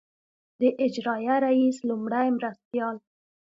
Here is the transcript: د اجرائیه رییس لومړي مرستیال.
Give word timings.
د 0.59 0.61
اجرائیه 0.85 1.35
رییس 1.45 1.77
لومړي 1.89 2.27
مرستیال. 2.37 2.95